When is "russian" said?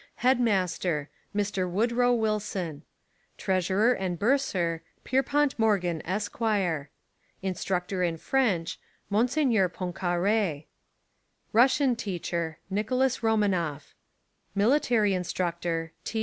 11.53-11.95